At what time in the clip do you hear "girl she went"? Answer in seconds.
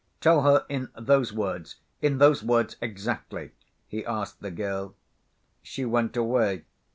4.49-6.17